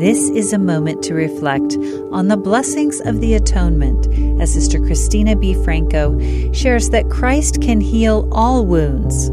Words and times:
This 0.00 0.30
is 0.30 0.54
a 0.54 0.58
moment 0.58 1.02
to 1.02 1.14
reflect 1.14 1.76
on 2.10 2.28
the 2.28 2.38
blessings 2.38 3.02
of 3.02 3.20
the 3.20 3.34
atonement 3.34 4.08
as 4.40 4.50
Sister 4.50 4.78
Cristina 4.78 5.36
B. 5.36 5.52
Franco 5.52 6.18
shares 6.54 6.88
that 6.88 7.10
Christ 7.10 7.60
can 7.60 7.82
heal 7.82 8.26
all 8.32 8.64
wounds. 8.64 9.26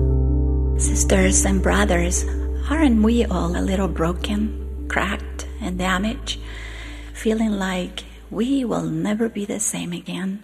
Sisters 0.83 1.45
and 1.45 1.63
brothers, 1.63 2.25
aren't 2.69 3.01
we 3.01 3.23
all 3.23 3.55
a 3.55 3.63
little 3.63 3.87
broken, 3.87 4.89
cracked, 4.89 5.47
and 5.61 5.77
damaged, 5.77 6.41
feeling 7.13 7.53
like 7.53 8.03
we 8.29 8.65
will 8.65 8.83
never 8.83 9.29
be 9.29 9.45
the 9.45 9.61
same 9.61 9.93
again? 9.93 10.43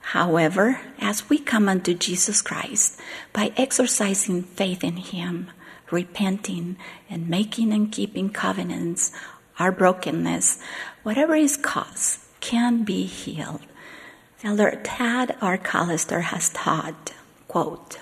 However, 0.00 0.80
as 1.00 1.28
we 1.28 1.36
come 1.36 1.68
unto 1.68 1.92
Jesus 1.92 2.40
Christ 2.40 2.98
by 3.34 3.52
exercising 3.58 4.44
faith 4.44 4.82
in 4.82 4.96
Him, 4.96 5.50
repenting, 5.90 6.76
and 7.08 7.28
making 7.28 7.72
and 7.72 7.90
keeping 7.90 8.30
covenants, 8.30 9.12
our 9.58 9.72
brokenness, 9.72 10.58
whatever 11.02 11.34
is 11.34 11.56
caused, 11.56 12.20
can 12.40 12.84
be 12.84 13.04
healed. 13.04 13.60
Elder 14.42 14.80
Tad 14.82 15.36
R. 15.40 15.56
Callister 15.56 16.22
has 16.22 16.50
taught, 16.50 17.14
quote, 17.48 17.98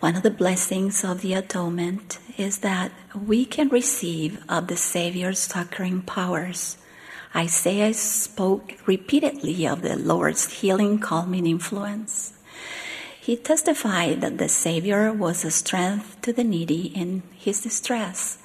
one 0.00 0.14
of 0.14 0.22
the 0.22 0.30
blessings 0.30 1.02
of 1.02 1.22
the 1.22 1.34
atonement 1.34 2.20
is 2.36 2.58
that 2.58 2.92
we 3.12 3.44
can 3.44 3.68
receive 3.68 4.40
of 4.48 4.68
the 4.68 4.76
Savior's 4.76 5.40
succoring 5.40 6.02
powers. 6.02 6.78
Isaiah 7.34 7.92
spoke 7.92 8.76
repeatedly 8.86 9.66
of 9.66 9.82
the 9.82 9.96
Lord's 9.96 10.60
healing, 10.60 11.00
calming 11.00 11.46
influence. 11.46 12.37
He 13.28 13.36
testified 13.36 14.22
that 14.22 14.38
the 14.38 14.48
Savior 14.48 15.12
was 15.12 15.44
a 15.44 15.50
strength 15.50 16.16
to 16.22 16.32
the 16.32 16.42
needy 16.42 16.86
in 16.96 17.24
his 17.36 17.60
distress, 17.60 18.38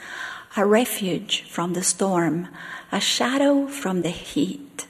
a 0.58 0.66
refuge 0.66 1.44
from 1.44 1.72
the 1.72 1.84
storm, 1.84 2.50
a 2.92 3.00
shadow 3.00 3.68
from 3.68 4.02
the 4.02 4.10
heat. 4.10 4.86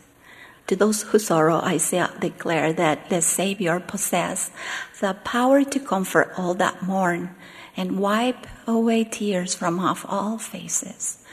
To 0.66 0.76
those 0.76 1.04
who 1.04 1.20
sorrow, 1.20 1.58
Isaiah 1.58 2.10
declared 2.20 2.78
that 2.78 3.12
the 3.12 3.22
Savior 3.22 3.80
possessed 3.80 4.52
the 5.00 5.14
power 5.14 5.64
to 5.64 5.80
comfort 5.80 6.34
all 6.38 6.56
that 6.56 6.82
mourn 6.82 7.30
and 7.78 8.00
wipe 8.00 8.48
away 8.66 9.04
tears 9.04 9.54
from 9.54 9.80
off 9.80 10.08
all 10.10 10.40
faces, 10.40 11.24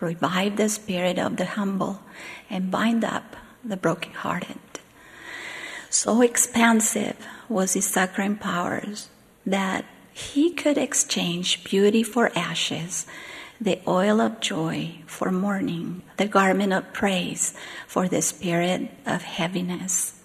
revive 0.00 0.56
the 0.56 0.68
spirit 0.68 1.20
of 1.20 1.36
the 1.36 1.54
humble, 1.54 2.02
and 2.50 2.72
bind 2.72 3.04
up 3.04 3.36
the 3.64 3.76
brokenhearted. 3.76 4.58
So 5.88 6.20
expansive 6.20 7.16
was 7.48 7.74
his 7.74 7.86
succoring 7.86 8.36
powers 8.36 9.08
that 9.46 9.84
he 10.12 10.52
could 10.52 10.76
exchange 10.76 11.64
beauty 11.64 12.02
for 12.02 12.30
ashes 12.36 13.06
the 13.60 13.80
oil 13.88 14.20
of 14.20 14.40
joy 14.40 14.94
for 15.06 15.32
mourning, 15.32 16.02
the 16.16 16.26
garment 16.26 16.72
of 16.72 16.92
praise 16.92 17.54
for 17.86 18.08
the 18.08 18.22
spirit 18.22 18.88
of 19.04 19.22
heaviness. 19.22 20.20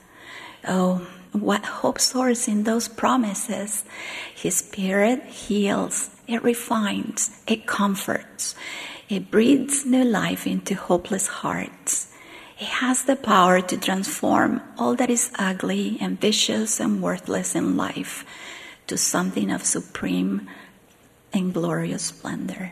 Oh, 0.68 1.08
what 1.32 1.66
hope 1.66 2.00
soars 2.00 2.48
in 2.48 2.64
those 2.64 2.88
promises! 2.88 3.84
His 4.36 4.58
spirit 4.58 5.24
heals, 5.24 6.12
it 6.28 6.44
refines, 6.44 7.32
it 7.48 7.66
comforts, 7.66 8.54
it 9.10 9.32
breathes 9.32 9.86
new 9.86 10.04
life 10.04 10.46
into 10.46 10.76
hopeless 10.76 11.28
hearts. 11.28 12.13
It 12.60 12.68
has 12.68 13.04
the 13.04 13.16
power 13.16 13.62
to 13.62 13.78
transform 13.78 14.62
all 14.78 14.96
that 14.96 15.10
is 15.10 15.32
ugly 15.40 15.98
and 16.00 16.20
vicious 16.20 16.80
and 16.80 17.02
worthless 17.02 17.56
in 17.56 17.76
life 17.76 18.26
to 18.88 18.98
something 18.98 19.52
of 19.52 19.64
supreme 19.66 20.48
and 21.34 21.54
glorious 21.54 22.04
splendor. 22.04 22.72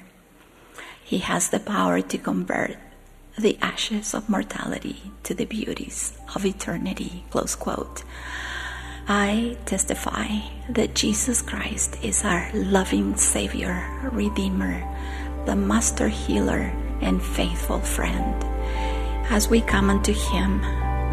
He 1.04 1.20
has 1.20 1.50
the 1.50 1.60
power 1.60 2.02
to 2.02 2.18
convert 2.18 2.78
the 3.38 3.58
ashes 3.62 4.14
of 4.14 4.30
mortality 4.30 5.12
to 5.24 5.34
the 5.34 5.46
beauties 5.46 6.14
of 6.36 6.46
eternity. 6.46 7.24
Close 7.32 7.56
quote. 7.56 8.04
I 9.08 9.58
testify 9.66 10.28
that 10.70 10.94
Jesus 10.94 11.42
Christ 11.42 11.98
is 12.04 12.24
our 12.24 12.52
loving 12.54 13.18
Savior, 13.18 14.10
Redeemer, 14.12 14.86
the 15.46 15.56
Master 15.56 16.08
Healer, 16.08 16.72
and 17.02 17.22
faithful 17.22 17.80
friend. 17.80 18.46
As 19.30 19.48
we 19.50 19.62
come 19.62 19.90
unto 19.90 20.14
Him, 20.14 20.62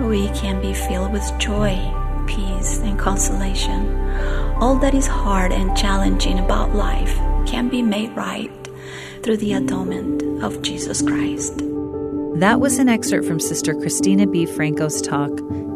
we 0.08 0.28
can 0.30 0.60
be 0.60 0.74
filled 0.74 1.12
with 1.12 1.38
joy, 1.38 1.76
peace, 2.26 2.78
and 2.78 2.98
consolation. 2.98 3.98
All 4.56 4.76
that 4.76 4.94
is 4.94 5.06
hard 5.06 5.52
and 5.52 5.76
challenging 5.76 6.38
about 6.38 6.74
life 6.74 7.14
can 7.46 7.68
be 7.68 7.82
made 7.82 8.16
right 8.16 8.50
through 9.22 9.38
the 9.38 9.52
atonement 9.52 10.22
of 10.42 10.62
Jesus 10.62 11.02
Christ. 11.02 11.58
That 12.36 12.60
was 12.60 12.78
an 12.78 12.88
excerpt 12.88 13.26
from 13.26 13.40
Sister 13.40 13.74
Cristina 13.74 14.26
B. 14.26 14.46
Franco's 14.46 15.02
talk, 15.02 15.30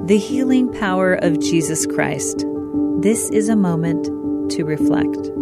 The 0.06 0.18
Healing 0.18 0.72
Power 0.72 1.14
of 1.14 1.40
Jesus 1.40 1.86
Christ. 1.86 2.44
This 3.00 3.28
is 3.30 3.48
a 3.48 3.56
moment 3.56 4.04
to 4.52 4.64
reflect. 4.64 5.41